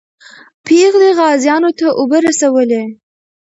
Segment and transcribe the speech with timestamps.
[0.65, 2.83] پېغلې غازیانو ته اوبه رسولې.